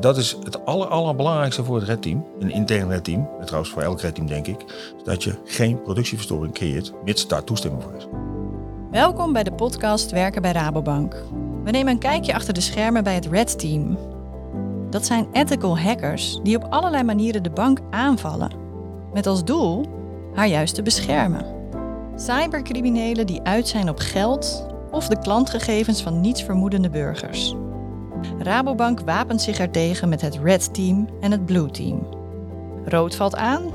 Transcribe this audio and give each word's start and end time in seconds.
dat 0.00 0.16
is 0.16 0.36
het 0.42 0.64
aller, 0.64 0.86
allerbelangrijkste 0.86 1.64
voor 1.64 1.76
het 1.76 1.84
redteam, 1.84 2.26
een 2.38 2.50
intern 2.50 2.88
redteam, 2.88 3.28
en 3.40 3.44
trouwens 3.46 3.72
voor 3.72 3.82
elk 3.82 4.00
redteam 4.00 4.26
denk 4.26 4.46
ik, 4.46 4.64
dat 5.04 5.24
je 5.24 5.34
geen 5.44 5.82
productieverstoring 5.82 6.54
creëert, 6.54 6.92
mits 7.04 7.28
daar 7.28 7.44
toestemming 7.44 7.82
voor 7.82 7.94
is. 7.94 8.06
Welkom 8.90 9.32
bij 9.32 9.42
de 9.42 9.52
podcast 9.52 10.10
Werken 10.10 10.42
bij 10.42 10.52
Rabobank. 10.52 11.24
We 11.64 11.70
nemen 11.70 11.92
een 11.92 11.98
kijkje 11.98 12.34
achter 12.34 12.54
de 12.54 12.60
schermen 12.60 13.04
bij 13.04 13.14
het 13.14 13.26
Red 13.26 13.58
Team. 13.58 13.98
Dat 14.90 15.06
zijn 15.06 15.26
ethical 15.32 15.78
hackers 15.78 16.40
die 16.42 16.56
op 16.56 16.66
allerlei 16.70 17.02
manieren 17.02 17.42
de 17.42 17.50
bank 17.50 17.78
aanvallen, 17.90 18.50
met 19.12 19.26
als 19.26 19.44
doel 19.44 19.84
haar 20.34 20.48
juist 20.48 20.74
te 20.74 20.82
beschermen. 20.82 21.46
Cybercriminelen 22.16 23.26
die 23.26 23.42
uit 23.42 23.68
zijn 23.68 23.88
op 23.88 23.98
geld 23.98 24.66
of 24.90 25.08
de 25.08 25.18
klantgegevens 25.18 26.02
van 26.02 26.20
nietsvermoedende 26.20 26.90
burgers. 26.90 27.54
Rabobank 28.38 29.00
wapent 29.00 29.42
zich 29.42 29.58
ertegen 29.58 30.08
met 30.08 30.20
het 30.20 30.38
Red 30.42 30.74
Team 30.74 31.08
en 31.20 31.30
het 31.30 31.46
Blue 31.46 31.70
Team. 31.70 32.06
Rood 32.84 33.14
valt 33.14 33.36
aan, 33.36 33.72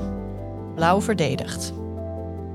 blauw 0.74 1.00
verdedigt. 1.00 1.72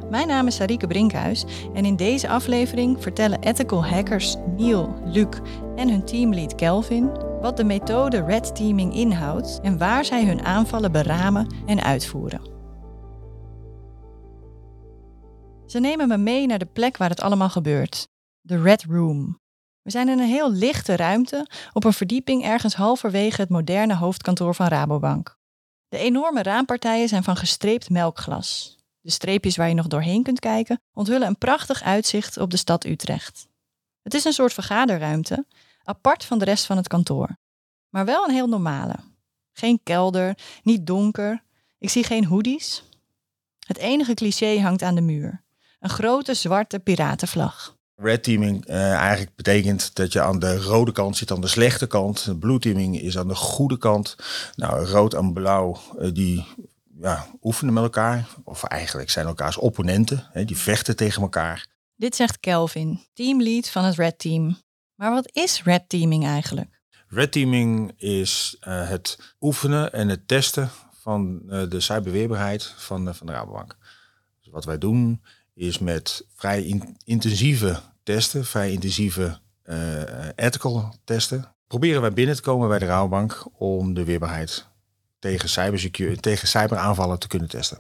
Mijn 0.10 0.28
naam 0.28 0.48
is 0.48 0.56
Sarike 0.56 0.88
Brinkhuis 0.88 1.46
en 1.74 1.86
in 1.86 1.96
deze 1.96 2.30
aflevering 2.30 2.98
vertellen 3.00 3.42
ethical 3.42 3.86
hackers 3.86 4.36
Neil, 4.58 4.94
Luc 5.06 5.28
en 5.76 5.90
hun 5.90 6.06
teamlead 6.06 6.56
Kelvin 6.56 7.10
wat 7.42 7.58
de 7.58 7.64
methode 7.64 8.24
Red 8.24 8.56
Teaming 8.56 8.94
inhoudt 8.94 9.60
en 9.62 9.78
waar 9.78 10.06
zij 10.06 10.26
hun 10.26 10.46
aanvallen 10.46 10.92
beramen 10.92 11.48
en 11.66 11.84
uitvoeren. 11.84 12.42
Ze 15.66 15.80
nemen 15.80 16.08
me 16.08 16.18
mee 16.18 16.48
naar 16.48 16.60
de 16.60 16.66
plek 16.66 16.98
waar 16.98 17.10
het 17.10 17.22
allemaal 17.22 17.50
gebeurt, 17.50 18.08
de 18.42 18.62
Red 18.62 18.84
Room. 18.84 19.40
We 19.86 19.92
zijn 19.92 20.10
in 20.10 20.20
een 20.20 20.28
heel 20.28 20.52
lichte 20.52 20.96
ruimte 20.96 21.48
op 21.74 21.84
een 21.84 21.94
verdieping 21.94 22.44
ergens 22.44 22.76
halverwege 22.76 23.42
het 23.42 23.50
moderne 23.50 23.96
hoofdkantoor 23.96 24.56
van 24.56 24.68
Rabobank. 24.68 25.38
De 25.88 25.98
enorme 25.98 26.44
raampartijen 26.44 27.08
zijn 27.08 27.24
van 27.24 27.36
gestreept 27.36 27.90
melkglas. 27.90 28.78
De 29.00 29.12
streepjes 29.12 29.58
waar 29.58 29.68
je 29.68 29.74
nog 29.74 29.88
doorheen 29.88 30.24
kunt 30.24 30.40
kijken 30.40 30.82
onthullen 30.94 31.28
een 31.28 31.38
prachtig 31.38 31.84
uitzicht 31.84 32.38
op 32.38 32.50
de 32.52 32.58
stad 32.58 32.86
Utrecht. 32.86 33.48
Het 34.02 34.14
is 34.14 34.26
een 34.26 34.34
soort 34.34 34.54
vergaderruimte, 34.54 35.46
apart 35.84 36.26
van 36.26 36.40
de 36.40 36.46
rest 36.46 36.66
van 36.66 36.78
het 36.78 36.88
kantoor. 36.88 37.38
Maar 37.90 38.06
wel 38.06 38.24
een 38.24 38.34
heel 38.34 38.48
normale. 38.48 38.96
Geen 39.54 39.80
kelder, 39.84 40.38
niet 40.64 40.88
donker. 40.88 41.44
Ik 41.78 41.90
zie 41.90 42.04
geen 42.04 42.26
hoodies. 42.26 42.84
Het 43.68 43.78
enige 43.78 44.14
cliché 44.14 44.60
hangt 44.60 44.82
aan 44.82 44.96
de 44.96 45.02
muur. 45.02 45.44
Een 45.80 45.90
grote 45.90 46.34
zwarte 46.34 46.80
piratenvlag. 46.80 47.75
Red 47.96 48.24
teaming 48.24 48.70
uh, 48.70 48.94
eigenlijk 48.94 49.36
betekent 49.36 49.96
dat 49.96 50.14
je 50.14 50.22
aan 50.22 50.40
de 50.40 50.58
rode 50.58 50.92
kant 50.92 51.18
zit, 51.18 51.32
aan 51.32 51.42
de 51.42 51.48
slechte 51.48 51.88
kant. 51.88 52.40
Blue 52.40 52.60
teaming 52.60 53.00
is 53.00 53.18
aan 53.18 53.28
de 53.28 53.36
goede 53.36 53.78
kant. 53.78 54.16
Nou, 54.56 54.86
rood 54.86 55.14
en 55.14 55.34
blauw, 55.34 55.78
uh, 56.00 56.10
die 56.14 56.46
ja, 57.02 57.28
oefenen 57.42 57.74
met 57.74 57.84
elkaar. 57.84 58.28
Of 58.44 58.64
eigenlijk 58.64 59.10
zijn 59.10 59.26
elkaars 59.26 59.58
opponenten, 59.58 60.28
hè, 60.32 60.46
die 60.46 60.58
vechten 60.58 60.96
tegen 60.96 61.22
elkaar. 61.22 61.68
Dit 61.96 62.16
zegt 62.16 62.40
Kelvin, 62.40 63.00
teamlead 63.14 63.70
van 63.70 63.84
het 63.84 63.96
Red 63.96 64.20
Team. 64.20 64.58
Maar 64.96 65.12
wat 65.12 65.30
is 65.34 65.64
Red 65.64 65.90
Teaming 65.90 66.26
eigenlijk? 66.26 66.82
Red 67.08 67.32
Teaming 67.32 67.94
is 67.98 68.58
uh, 68.68 68.90
het 68.90 69.36
oefenen 69.42 69.94
en 69.94 70.10
het 70.10 70.28
testen 70.28 70.70
van 71.02 71.42
de 71.46 71.80
cyberweerbaarheid 71.80 72.74
van, 72.78 73.16
van 73.16 73.28
de 73.28 73.34
Rabobank. 73.34 73.78
Dus 74.40 74.52
wat 74.52 74.66
wij 74.66 74.78
doen 74.78 75.22
is 75.56 75.80
met 75.80 76.26
vrij 76.36 76.64
in, 76.64 76.98
intensieve 77.04 77.82
testen, 78.04 78.46
vrij 78.46 78.72
intensieve 78.72 79.40
uh, 79.64 80.02
ethical 80.36 80.94
testen, 81.04 81.56
proberen 81.68 82.02
wij 82.02 82.14
binnen 82.14 82.36
te 82.36 82.42
komen 82.42 82.68
bij 82.68 82.80
de 82.80 82.86
Rabobank 82.86 83.46
om 83.54 83.94
de 83.94 84.04
weerbaarheid 84.04 84.68
tegen, 85.20 86.20
tegen 86.20 86.48
cyberaanvallen 86.48 87.20
te 87.20 87.28
kunnen 87.28 87.50
testen. 87.50 87.80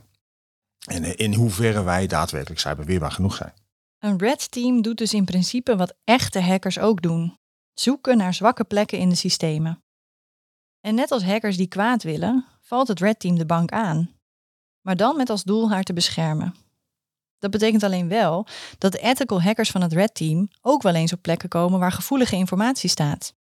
En 0.85 1.17
in 1.17 1.33
hoeverre 1.33 1.83
wij 1.83 2.08
daadwerkelijk 2.08 2.59
cyberweerbaar 2.59 3.11
genoeg 3.11 3.35
zijn. 3.35 3.53
Een 3.99 4.19
Red 4.19 4.52
Team 4.52 4.81
doet 4.81 4.97
dus 4.97 5.14
in 5.14 5.25
principe 5.25 5.75
wat 5.75 5.93
echte 6.03 6.41
hackers 6.41 6.80
ook 6.80 7.02
doen. 7.02 7.37
Zoeken 7.73 8.17
naar 8.17 8.33
zwakke 8.33 8.64
plekken 8.64 8.97
in 8.99 9.09
de 9.09 9.15
systemen. 9.15 9.83
En 10.80 10.95
net 10.95 11.11
als 11.11 11.23
hackers 11.23 11.58
die 11.58 11.67
kwaad 11.67 12.03
willen, 12.03 12.45
valt 12.61 12.87
het 12.87 12.99
Red 12.99 13.19
Team 13.19 13.37
de 13.37 13.45
bank 13.45 13.71
aan. 13.71 14.14
Maar 14.81 14.95
dan 14.95 15.17
met 15.17 15.30
als 15.30 15.43
doel 15.43 15.69
haar 15.69 15.83
te 15.83 15.93
beschermen. 15.93 16.55
Dat 17.39 17.51
betekent 17.51 17.83
alleen 17.83 18.07
wel 18.07 18.47
dat 18.77 18.95
ethical 18.95 19.41
hackers 19.41 19.71
van 19.71 19.81
het 19.81 19.93
Red 19.93 20.15
Team 20.15 20.47
ook 20.61 20.81
wel 20.81 20.95
eens 20.95 21.13
op 21.13 21.21
plekken 21.21 21.49
komen 21.49 21.79
waar 21.79 21.91
gevoelige 21.91 22.35
informatie 22.35 22.89
staat. 22.89 23.33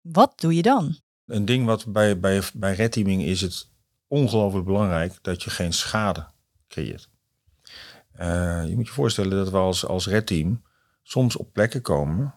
Wat 0.00 0.32
doe 0.40 0.54
je 0.54 0.62
dan? 0.62 0.98
Een 1.26 1.44
ding 1.44 1.66
wat 1.66 1.86
bij, 1.86 2.18
bij, 2.20 2.42
bij 2.54 2.74
Red 2.74 2.92
Teaming 2.92 3.22
is 3.22 3.40
het 3.40 3.68
ongelooflijk 4.08 4.66
belangrijk 4.66 5.18
dat 5.22 5.42
je 5.42 5.50
geen 5.50 5.72
schade 5.72 6.26
creëert. 6.68 7.08
Uh, 8.20 8.68
je 8.68 8.76
moet 8.76 8.86
je 8.86 8.92
voorstellen 8.92 9.30
dat 9.30 9.50
we 9.50 9.56
als, 9.56 9.86
als 9.86 10.06
Red 10.06 10.26
Team 10.26 10.62
soms 11.02 11.36
op 11.36 11.52
plekken 11.52 11.82
komen 11.82 12.34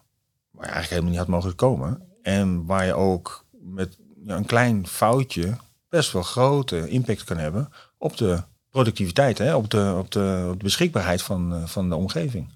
waar 0.51 0.65
je 0.65 0.71
eigenlijk 0.71 0.89
helemaal 0.89 1.09
niet 1.09 1.19
had 1.19 1.27
mogen 1.27 1.55
komen. 1.55 2.07
En 2.21 2.65
waar 2.65 2.85
je 2.85 2.93
ook 2.93 3.45
met 3.51 3.97
ja, 4.25 4.35
een 4.35 4.45
klein 4.45 4.87
foutje 4.87 5.57
best 5.89 6.11
wel 6.11 6.23
grote 6.23 6.89
impact 6.89 7.23
kan 7.23 7.37
hebben 7.37 7.69
op 7.97 8.17
de 8.17 8.43
productiviteit, 8.73 9.37
hè, 9.37 9.55
op, 9.55 9.69
de, 9.69 9.95
op, 9.97 10.11
de, 10.11 10.47
op 10.51 10.57
de 10.57 10.63
beschikbaarheid 10.63 11.21
van, 11.21 11.53
uh, 11.53 11.65
van 11.65 11.89
de 11.89 11.95
omgeving. 11.95 12.49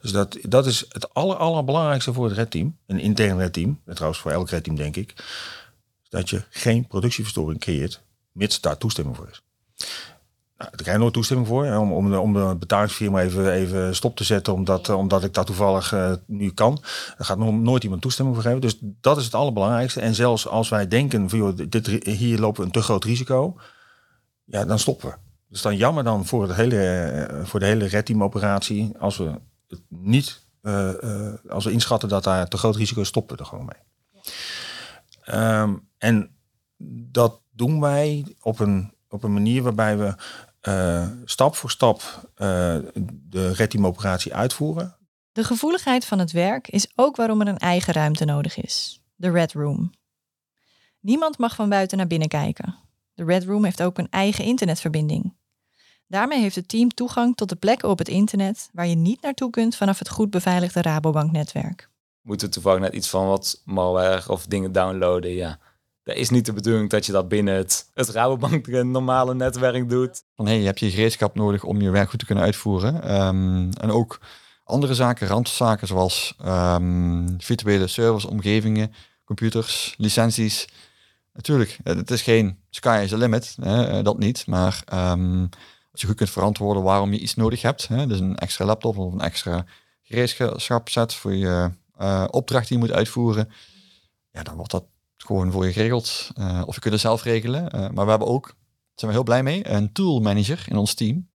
Dus 0.00 0.12
dat, 0.12 0.38
dat 0.42 0.66
is 0.66 0.84
het 0.88 1.14
aller, 1.14 1.36
allerbelangrijkste 1.36 2.12
voor 2.12 2.24
het 2.24 2.36
redteam. 2.36 2.76
Een 2.86 2.98
intern 2.98 3.38
redteam, 3.38 3.80
en 3.84 3.94
trouwens 3.94 4.20
voor 4.20 4.30
elk 4.30 4.50
redteam 4.50 4.76
denk 4.76 4.96
ik. 4.96 5.14
Dat 6.08 6.30
je 6.30 6.42
geen 6.50 6.86
productieverstoring 6.86 7.60
creëert, 7.60 8.02
mits 8.32 8.60
daar 8.60 8.78
toestemming 8.78 9.16
voor 9.16 9.28
is. 9.30 9.42
Nou, 10.56 10.70
daar 10.70 10.82
krijg 10.82 10.96
je 10.96 11.02
nooit 11.02 11.14
toestemming 11.14 11.48
voor, 11.48 11.64
hè, 11.64 11.78
om, 11.78 11.92
om, 11.92 12.10
de, 12.10 12.18
om 12.18 12.32
de 12.32 12.56
betalingsfirma 12.58 13.22
even, 13.22 13.52
even 13.52 13.94
stop 13.94 14.16
te 14.16 14.24
zetten, 14.24 14.52
omdat, 14.52 14.88
omdat 14.88 15.24
ik 15.24 15.34
dat 15.34 15.46
toevallig 15.46 15.92
uh, 15.92 16.12
nu 16.26 16.50
kan. 16.50 16.78
Daar 17.16 17.26
gaat 17.26 17.38
nooit 17.38 17.82
iemand 17.82 18.02
toestemming 18.02 18.36
voor 18.36 18.44
geven. 18.44 18.60
Dus 18.60 18.78
dat 18.80 19.16
is 19.16 19.24
het 19.24 19.34
allerbelangrijkste. 19.34 20.00
En 20.00 20.14
zelfs 20.14 20.46
als 20.46 20.68
wij 20.68 20.88
denken, 20.88 21.30
van, 21.30 21.54
dit, 21.68 21.86
hier 22.04 22.38
lopen 22.38 22.60
we 22.60 22.66
een 22.66 22.72
te 22.72 22.82
groot 22.82 23.04
risico, 23.04 23.56
ja, 24.44 24.64
dan 24.64 24.78
stoppen 24.78 25.08
we. 25.08 25.31
Dus 25.52 25.62
dan 25.62 25.76
jammer 25.76 26.04
dan 26.04 26.26
voor, 26.26 26.42
het 26.42 26.56
hele, 26.56 27.40
voor 27.42 27.60
de 27.60 27.66
hele 27.66 27.84
redteam 27.84 28.22
operatie 28.22 28.92
als 28.98 29.16
we 29.16 29.40
het 29.68 29.80
niet, 29.88 30.46
uh, 30.62 30.90
uh, 31.02 31.32
als 31.48 31.64
we 31.64 31.72
inschatten 31.72 32.08
dat 32.08 32.24
daar 32.24 32.48
te 32.48 32.56
groot 32.56 32.76
risico 32.76 33.00
is, 33.00 33.08
stoppen 33.08 33.36
we 33.36 33.42
er 33.42 33.48
gewoon 33.48 33.64
mee. 33.64 35.38
Um, 35.38 35.88
en 35.98 36.36
dat 37.10 37.40
doen 37.50 37.80
wij 37.80 38.36
op 38.40 38.58
een, 38.58 38.92
op 39.08 39.22
een 39.22 39.32
manier 39.32 39.62
waarbij 39.62 39.98
we 39.98 40.14
stap 41.24 41.56
voor 41.56 41.70
stap 41.70 42.02
de 43.28 43.52
redteam 43.52 43.86
operatie 43.86 44.34
uitvoeren. 44.34 44.96
De 45.32 45.44
gevoeligheid 45.44 46.04
van 46.04 46.18
het 46.18 46.32
werk 46.32 46.68
is 46.68 46.92
ook 46.94 47.16
waarom 47.16 47.40
er 47.40 47.48
een 47.48 47.58
eigen 47.58 47.92
ruimte 47.92 48.24
nodig 48.24 48.56
is. 48.56 49.02
De 49.14 49.30
Red 49.30 49.52
Room. 49.52 49.92
Niemand 51.00 51.38
mag 51.38 51.54
van 51.54 51.68
buiten 51.68 51.98
naar 51.98 52.06
binnen 52.06 52.28
kijken. 52.28 52.74
De 53.14 53.24
Red 53.24 53.44
Room 53.44 53.64
heeft 53.64 53.82
ook 53.82 53.98
een 53.98 54.10
eigen 54.10 54.44
internetverbinding. 54.44 55.40
Daarmee 56.12 56.40
heeft 56.40 56.54
het 56.54 56.68
team 56.68 56.88
toegang 56.88 57.36
tot 57.36 57.48
de 57.48 57.56
plekken 57.56 57.88
op 57.88 57.98
het 57.98 58.08
internet 58.08 58.70
waar 58.72 58.86
je 58.86 58.94
niet 58.94 59.22
naartoe 59.22 59.50
kunt 59.50 59.76
vanaf 59.76 59.98
het 59.98 60.08
goed 60.08 60.30
beveiligde 60.30 60.82
Rabobank-netwerk. 60.82 61.88
Moeten 62.22 62.50
toevallig 62.50 62.80
net 62.80 62.94
iets 62.94 63.08
van 63.08 63.26
wat 63.26 63.60
malware 63.64 64.28
of 64.28 64.46
dingen 64.46 64.72
downloaden, 64.72 65.30
ja. 65.30 65.58
Dat 66.02 66.16
is 66.16 66.30
niet 66.30 66.46
de 66.46 66.52
bedoeling 66.52 66.90
dat 66.90 67.06
je 67.06 67.12
dat 67.12 67.28
binnen 67.28 67.54
het, 67.54 67.90
het 67.94 68.08
Rabobank 68.08 68.66
normale 68.66 69.34
netwerk 69.34 69.88
doet. 69.88 70.22
Van 70.36 70.46
hey, 70.46 70.58
je 70.58 70.66
hebt 70.66 70.80
je 70.80 70.90
gereedschap 70.90 71.34
nodig 71.34 71.64
om 71.64 71.80
je 71.80 71.90
werk 71.90 72.10
goed 72.10 72.18
te 72.18 72.26
kunnen 72.26 72.44
uitvoeren. 72.44 73.14
Um, 73.26 73.70
en 73.72 73.90
ook 73.90 74.20
andere 74.64 74.94
zaken, 74.94 75.26
randzaken 75.26 75.86
zoals 75.86 76.34
um, 76.44 77.34
virtuele 77.38 77.86
servers, 77.86 78.24
omgevingen, 78.24 78.92
computers, 79.24 79.94
licenties. 79.98 80.68
Natuurlijk, 81.32 81.78
het 81.82 82.10
is 82.10 82.22
geen 82.22 82.58
sky 82.70 83.00
is 83.02 83.10
the 83.10 83.16
limit, 83.16 83.56
hè, 83.60 84.02
dat 84.02 84.18
niet. 84.18 84.46
Maar 84.46 84.84
um, 84.94 85.48
als 85.92 86.00
je 86.00 86.06
goed 86.06 86.16
kunt 86.16 86.30
verantwoorden 86.30 86.82
waarom 86.82 87.12
je 87.12 87.18
iets 87.18 87.34
nodig 87.34 87.62
hebt. 87.62 87.88
Hè, 87.88 88.06
dus 88.06 88.20
een 88.20 88.36
extra 88.36 88.64
laptop 88.64 88.98
of 88.98 89.12
een 89.12 89.20
extra 89.20 89.64
gereedschapset 90.02 91.14
voor 91.14 91.34
je 91.34 91.70
uh, 92.00 92.24
opdracht 92.30 92.68
die 92.68 92.78
je 92.78 92.84
moet 92.84 92.92
uitvoeren. 92.92 93.52
Ja, 94.30 94.42
dan 94.42 94.56
wordt 94.56 94.70
dat 94.70 94.84
gewoon 95.16 95.52
voor 95.52 95.66
je 95.66 95.72
geregeld. 95.72 96.30
Uh, 96.38 96.62
of 96.66 96.74
je 96.74 96.80
kunt 96.80 96.92
het 96.92 97.02
zelf 97.02 97.22
regelen. 97.22 97.62
Uh, 97.64 97.88
maar 97.88 98.04
we 98.04 98.10
hebben 98.10 98.28
ook, 98.28 98.46
daar 98.46 98.54
zijn 98.94 99.10
we 99.10 99.16
heel 99.16 99.26
blij 99.26 99.42
mee, 99.42 99.68
een 99.68 99.92
tool 99.92 100.20
manager 100.20 100.64
in 100.68 100.76
ons 100.76 100.94
team. 100.94 101.30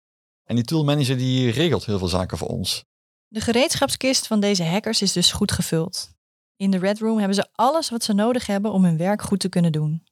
En 0.43 0.55
die 0.55 0.65
tool 0.65 0.83
manager 0.83 1.17
die 1.17 1.51
regelt 1.51 1.85
heel 1.85 1.97
veel 1.97 2.07
zaken 2.07 2.37
voor 2.37 2.47
ons. 2.47 2.85
De 3.27 3.41
gereedschapskist 3.41 4.27
van 4.27 4.39
deze 4.39 4.63
hackers 4.63 5.01
is 5.01 5.11
dus 5.11 5.31
goed 5.31 5.51
gevuld. 5.51 6.13
In 6.55 6.71
de 6.71 6.77
Red 6.77 6.99
Room 6.99 7.17
hebben 7.17 7.35
ze 7.35 7.47
alles 7.51 7.89
wat 7.89 8.03
ze 8.03 8.13
nodig 8.13 8.45
hebben 8.45 8.71
om 8.71 8.83
hun 8.83 8.97
werk 8.97 9.21
goed 9.21 9.39
te 9.39 9.49
kunnen 9.49 9.71
doen. 9.71 10.03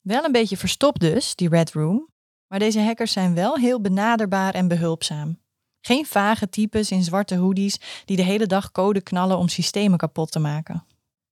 Wel 0.00 0.24
een 0.24 0.32
beetje 0.32 0.56
verstopt 0.56 1.00
dus, 1.00 1.34
die 1.34 1.48
Red 1.48 1.72
Room, 1.72 2.09
maar 2.50 2.58
deze 2.58 2.80
hackers 2.80 3.12
zijn 3.12 3.34
wel 3.34 3.56
heel 3.56 3.80
benaderbaar 3.80 4.54
en 4.54 4.68
behulpzaam. 4.68 5.38
Geen 5.80 6.06
vage 6.06 6.48
types 6.48 6.90
in 6.90 7.02
zwarte 7.02 7.36
hoodies 7.36 7.80
die 8.04 8.16
de 8.16 8.22
hele 8.22 8.46
dag 8.46 8.72
code 8.72 9.00
knallen 9.00 9.38
om 9.38 9.48
systemen 9.48 9.98
kapot 9.98 10.32
te 10.32 10.38
maken. 10.38 10.84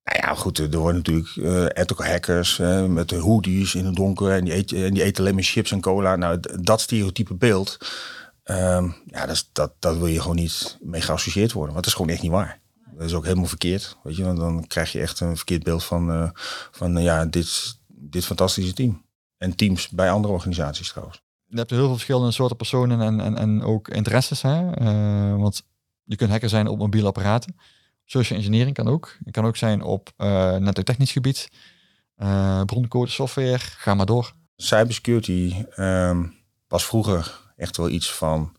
Nou 0.04 0.18
ja, 0.20 0.34
goed, 0.34 0.58
er 0.58 0.78
worden 0.78 0.96
natuurlijk 0.96 1.36
uh, 1.36 1.64
ethical 1.64 2.06
hackers 2.06 2.56
met 2.88 3.10
hoodies 3.10 3.74
in 3.74 3.84
het 3.84 3.96
donker 3.96 4.30
en 4.30 4.44
die, 4.44 4.52
eten, 4.52 4.84
en 4.84 4.94
die 4.94 5.02
eten 5.02 5.22
alleen 5.22 5.34
maar 5.34 5.44
chips 5.44 5.72
en 5.72 5.80
cola. 5.80 6.16
Nou, 6.16 6.40
dat 6.62 6.80
stereotype 6.80 7.34
beeld, 7.34 7.78
um, 8.44 8.94
ja, 9.06 9.26
dat, 9.26 9.48
dat, 9.52 9.72
dat 9.78 9.96
wil 9.96 10.06
je 10.06 10.20
gewoon 10.20 10.36
niet 10.36 10.78
mee 10.80 11.00
geassocieerd 11.00 11.52
worden. 11.52 11.72
Want 11.72 11.84
dat 11.84 11.92
is 11.92 11.98
gewoon 11.98 12.12
echt 12.12 12.22
niet 12.22 12.30
waar. 12.30 12.60
Dat 12.94 13.06
is 13.06 13.14
ook 13.14 13.24
helemaal 13.24 13.46
verkeerd. 13.46 13.96
Weet 14.02 14.16
je, 14.16 14.24
want 14.24 14.38
dan 14.38 14.66
krijg 14.66 14.92
je 14.92 15.00
echt 15.00 15.20
een 15.20 15.36
verkeerd 15.36 15.62
beeld 15.62 15.84
van, 15.84 16.10
uh, 16.10 16.30
van 16.70 16.96
ja, 16.96 17.24
dit, 17.24 17.78
dit 17.86 18.24
fantastische 18.24 18.72
team. 18.72 19.06
En 19.38 19.56
teams 19.56 19.88
bij 19.88 20.10
andere 20.10 20.34
organisaties 20.34 20.88
trouwens. 20.88 21.22
Je 21.46 21.56
hebt 21.56 21.70
heel 21.70 21.78
veel 21.78 21.92
verschillende 21.92 22.30
soorten 22.30 22.56
personen 22.56 23.00
en, 23.00 23.20
en, 23.20 23.36
en 23.36 23.62
ook 23.62 23.88
interesses. 23.88 24.42
Hè? 24.42 24.70
want 25.36 25.62
je 26.04 26.16
kunt 26.16 26.30
hacker 26.30 26.48
zijn 26.48 26.66
op 26.66 26.78
mobiele 26.78 27.06
apparaten. 27.06 27.56
Social 28.04 28.38
engineering 28.38 28.74
kan 28.74 28.88
ook. 28.88 29.16
Het 29.24 29.34
kan 29.34 29.46
ook 29.46 29.56
zijn 29.56 29.82
op 29.82 30.12
uh, 30.16 30.68
technisch 30.68 31.12
gebied. 31.12 31.48
Uh, 32.18 32.62
broncode 32.64 33.10
software, 33.10 33.58
ga 33.58 33.94
maar 33.94 34.06
door. 34.06 34.32
Cybersecurity 34.56 35.64
um, 35.76 36.34
was 36.68 36.86
vroeger 36.86 37.40
echt 37.56 37.76
wel 37.76 37.88
iets 37.88 38.14
van 38.14 38.56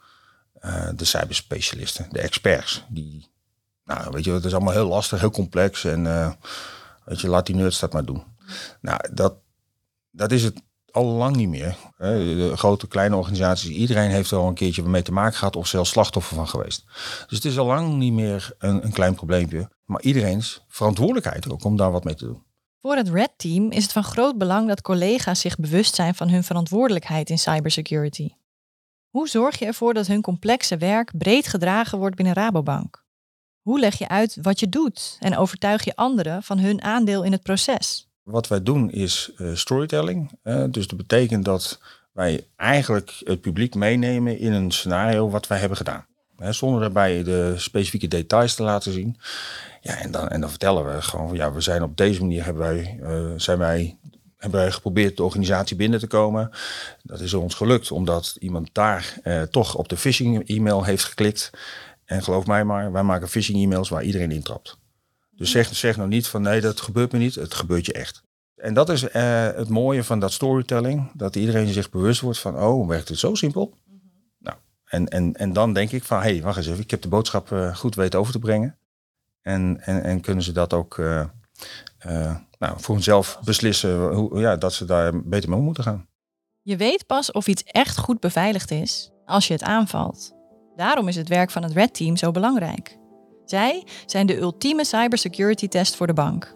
uh, 0.61 0.89
de 0.95 1.05
cyberspecialisten, 1.05 2.07
de 2.09 2.19
experts. 2.19 2.83
Die, 2.89 3.27
nou, 3.83 4.11
weet 4.11 4.23
je, 4.23 4.31
het 4.31 4.45
is 4.45 4.53
allemaal 4.53 4.73
heel 4.73 4.87
lastig, 4.87 5.19
heel 5.19 5.31
complex. 5.31 5.83
En 5.83 6.05
uh, 6.05 6.31
weet 7.05 7.21
je, 7.21 7.27
laat 7.27 7.45
die 7.45 7.55
nerds 7.55 7.79
dat 7.79 7.93
maar 7.93 8.05
doen. 8.05 8.23
Nou, 8.81 8.99
dat, 9.13 9.35
dat 10.11 10.31
is 10.31 10.43
het 10.43 10.61
al 10.91 11.05
lang 11.05 11.35
niet 11.35 11.49
meer. 11.49 11.77
De 11.97 12.51
grote, 12.55 12.87
kleine 12.87 13.15
organisaties, 13.15 13.69
iedereen 13.69 14.09
heeft 14.09 14.31
er 14.31 14.37
al 14.37 14.47
een 14.47 14.53
keertje 14.53 14.83
mee 14.83 15.01
te 15.01 15.11
maken 15.11 15.37
gehad 15.37 15.55
of 15.55 15.67
zelfs 15.67 15.89
slachtoffer 15.89 16.35
van 16.35 16.47
geweest. 16.47 16.83
Dus 17.27 17.37
het 17.37 17.45
is 17.45 17.57
al 17.57 17.65
lang 17.65 17.93
niet 17.93 18.13
meer 18.13 18.51
een, 18.57 18.83
een 18.83 18.91
klein 18.91 19.15
probleempje, 19.15 19.69
maar 19.85 20.01
iedereen's 20.01 20.63
verantwoordelijkheid 20.67 21.51
ook 21.51 21.63
om 21.63 21.77
daar 21.77 21.91
wat 21.91 22.03
mee 22.03 22.15
te 22.15 22.25
doen. 22.25 22.43
Voor 22.81 22.95
het 22.95 23.09
Red 23.09 23.31
Team 23.37 23.71
is 23.71 23.83
het 23.83 23.91
van 23.91 24.03
groot 24.03 24.37
belang 24.37 24.67
dat 24.67 24.81
collega's 24.81 25.39
zich 25.39 25.55
bewust 25.55 25.95
zijn 25.95 26.15
van 26.15 26.29
hun 26.29 26.43
verantwoordelijkheid 26.43 27.29
in 27.29 27.39
cybersecurity. 27.39 28.29
Hoe 29.09 29.29
zorg 29.29 29.59
je 29.59 29.65
ervoor 29.65 29.93
dat 29.93 30.07
hun 30.07 30.21
complexe 30.21 30.77
werk 30.77 31.17
breed 31.17 31.47
gedragen 31.47 31.97
wordt 31.97 32.15
binnen 32.15 32.33
Rabobank? 32.33 33.05
Hoe 33.61 33.79
leg 33.79 33.97
je 33.97 34.07
uit 34.07 34.37
wat 34.41 34.59
je 34.59 34.69
doet 34.69 35.17
en 35.19 35.37
overtuig 35.37 35.83
je 35.83 35.95
anderen 35.95 36.43
van 36.43 36.59
hun 36.59 36.81
aandeel 36.81 37.23
in 37.23 37.31
het 37.31 37.43
proces? 37.43 38.08
Wat 38.29 38.47
wij 38.47 38.63
doen 38.63 38.91
is 38.91 39.31
uh, 39.37 39.55
storytelling. 39.55 40.31
Dus 40.69 40.87
dat 40.87 40.97
betekent 40.97 41.45
dat 41.45 41.79
wij 42.11 42.47
eigenlijk 42.55 43.21
het 43.23 43.41
publiek 43.41 43.75
meenemen 43.75 44.39
in 44.39 44.53
een 44.53 44.71
scenario 44.71 45.29
wat 45.29 45.47
wij 45.47 45.59
hebben 45.59 45.77
gedaan. 45.77 46.05
Zonder 46.49 46.81
daarbij 46.81 47.23
de 47.23 47.53
specifieke 47.57 48.07
details 48.07 48.55
te 48.55 48.63
laten 48.63 48.91
zien. 48.91 49.17
Ja, 49.81 49.97
en 49.97 50.11
dan, 50.11 50.27
en 50.27 50.41
dan 50.41 50.49
vertellen 50.49 50.95
we 50.95 51.01
gewoon, 51.01 51.35
ja, 51.35 51.51
we 51.53 51.61
zijn 51.61 51.83
op 51.83 51.97
deze 51.97 52.21
manier 52.21 52.43
hebben 52.43 52.63
wij, 52.63 52.99
uh, 53.01 53.33
zijn 53.35 53.57
wij, 53.57 53.97
hebben 54.37 54.59
wij 54.59 54.71
geprobeerd 54.71 55.17
de 55.17 55.23
organisatie 55.23 55.75
binnen 55.75 55.99
te 55.99 56.07
komen. 56.07 56.49
Dat 57.03 57.19
is 57.19 57.33
ons 57.33 57.53
gelukt, 57.53 57.91
omdat 57.91 58.35
iemand 58.39 58.69
daar 58.71 59.19
toch 59.51 59.75
op 59.75 59.89
de 59.89 59.97
phishing 59.97 60.49
e-mail 60.49 60.83
heeft 60.83 61.03
geklikt. 61.03 61.51
En 62.05 62.23
geloof 62.23 62.45
mij 62.45 62.63
maar, 62.63 62.91
wij 62.91 63.03
maken 63.03 63.29
phishing 63.29 63.63
e-mails 63.63 63.89
waar 63.89 64.03
iedereen 64.03 64.31
intrapt. 64.31 64.77
Dus 65.39 65.51
zeg, 65.51 65.75
zeg 65.75 65.97
nou 65.97 66.09
niet 66.09 66.27
van 66.27 66.41
nee, 66.41 66.61
dat 66.61 66.81
gebeurt 66.81 67.11
me 67.11 67.17
niet. 67.17 67.35
Het 67.35 67.53
gebeurt 67.53 67.85
je 67.85 67.93
echt. 67.93 68.23
En 68.55 68.73
dat 68.73 68.89
is 68.89 69.03
uh, 69.03 69.11
het 69.45 69.69
mooie 69.69 70.03
van 70.03 70.19
dat 70.19 70.31
storytelling. 70.31 71.11
Dat 71.13 71.35
iedereen 71.35 71.67
zich 71.67 71.89
bewust 71.89 72.21
wordt 72.21 72.39
van, 72.39 72.59
oh, 72.59 72.87
werkt 72.87 73.07
het 73.07 73.19
zo 73.19 73.35
simpel? 73.35 73.73
Nou, 74.37 74.57
en, 74.85 75.07
en, 75.07 75.33
en 75.33 75.53
dan 75.53 75.73
denk 75.73 75.91
ik 75.91 76.03
van, 76.03 76.21
hé, 76.21 76.31
hey, 76.31 76.41
wacht 76.41 76.57
eens 76.57 76.67
even. 76.67 76.81
Ik 76.81 76.91
heb 76.91 77.01
de 77.01 77.07
boodschap 77.07 77.51
uh, 77.51 77.75
goed 77.75 77.95
weten 77.95 78.19
over 78.19 78.33
te 78.33 78.39
brengen. 78.39 78.77
En, 79.41 79.81
en, 79.81 80.03
en 80.03 80.21
kunnen 80.21 80.43
ze 80.43 80.51
dat 80.51 80.73
ook 80.73 80.97
uh, 80.97 81.25
nou, 82.57 82.79
voor 82.79 82.95
hunzelf 82.95 83.39
beslissen 83.43 84.13
hoe, 84.13 84.39
ja, 84.39 84.55
dat 84.55 84.73
ze 84.73 84.85
daar 84.85 85.23
beter 85.23 85.49
mee 85.49 85.59
om 85.59 85.65
moeten 85.65 85.83
gaan. 85.83 86.07
Je 86.61 86.77
weet 86.77 87.05
pas 87.05 87.31
of 87.31 87.47
iets 87.47 87.63
echt 87.63 87.97
goed 87.97 88.19
beveiligd 88.19 88.71
is 88.71 89.11
als 89.25 89.47
je 89.47 89.53
het 89.53 89.63
aanvalt. 89.63 90.33
Daarom 90.75 91.07
is 91.07 91.15
het 91.15 91.27
werk 91.27 91.51
van 91.51 91.63
het 91.63 91.73
Red 91.73 91.93
Team 91.93 92.17
zo 92.17 92.31
belangrijk. 92.31 92.98
Zij 93.49 93.83
zijn 94.05 94.25
de 94.25 94.37
ultieme 94.37 94.85
cybersecurity 94.85 95.67
test 95.67 95.95
voor 95.95 96.07
de 96.07 96.13
bank. 96.13 96.55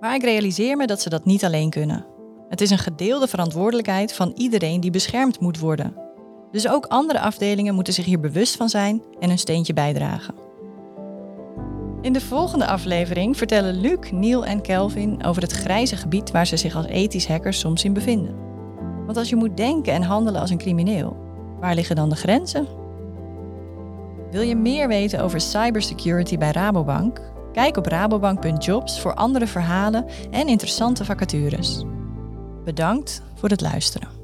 Maar 0.00 0.14
ik 0.14 0.22
realiseer 0.22 0.76
me 0.76 0.86
dat 0.86 1.00
ze 1.00 1.08
dat 1.08 1.24
niet 1.24 1.44
alleen 1.44 1.70
kunnen. 1.70 2.06
Het 2.48 2.60
is 2.60 2.70
een 2.70 2.78
gedeelde 2.78 3.26
verantwoordelijkheid 3.26 4.12
van 4.12 4.32
iedereen 4.34 4.80
die 4.80 4.90
beschermd 4.90 5.40
moet 5.40 5.58
worden. 5.58 5.94
Dus 6.50 6.68
ook 6.68 6.86
andere 6.86 7.20
afdelingen 7.20 7.74
moeten 7.74 7.92
zich 7.92 8.04
hier 8.04 8.20
bewust 8.20 8.56
van 8.56 8.68
zijn 8.68 9.02
en 9.20 9.30
een 9.30 9.38
steentje 9.38 9.72
bijdragen. 9.72 10.34
In 12.00 12.12
de 12.12 12.20
volgende 12.20 12.66
aflevering 12.66 13.36
vertellen 13.36 13.80
Luc, 13.80 14.10
Neil 14.10 14.44
en 14.44 14.60
Kelvin 14.60 15.24
over 15.24 15.42
het 15.42 15.52
grijze 15.52 15.96
gebied 15.96 16.30
waar 16.30 16.46
ze 16.46 16.56
zich 16.56 16.76
als 16.76 16.86
ethisch 16.86 17.28
hackers 17.28 17.58
soms 17.58 17.84
in 17.84 17.92
bevinden. 17.92 18.34
Want 19.06 19.16
als 19.16 19.28
je 19.28 19.36
moet 19.36 19.56
denken 19.56 19.92
en 19.92 20.02
handelen 20.02 20.40
als 20.40 20.50
een 20.50 20.58
crimineel, 20.58 21.16
waar 21.60 21.74
liggen 21.74 21.96
dan 21.96 22.08
de 22.08 22.16
grenzen? 22.16 22.66
Wil 24.36 24.44
je 24.44 24.56
meer 24.56 24.88
weten 24.88 25.20
over 25.20 25.40
cybersecurity 25.40 26.38
bij 26.38 26.50
Rabobank? 26.50 27.20
Kijk 27.52 27.76
op 27.76 27.86
rabobank.jobs 27.86 29.00
voor 29.00 29.14
andere 29.14 29.46
verhalen 29.46 30.06
en 30.30 30.48
interessante 30.48 31.04
vacatures. 31.04 31.84
Bedankt 32.64 33.22
voor 33.34 33.48
het 33.48 33.60
luisteren. 33.60 34.15